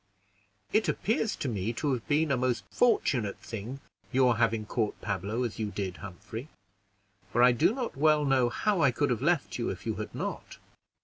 [0.73, 3.81] "It appears to me to have been a most fortunate thing,
[4.11, 6.47] your having caught Pablo as you did, Humphrey,
[7.31, 10.15] for I do not well know how I could have left you, if you had
[10.15, 10.57] not."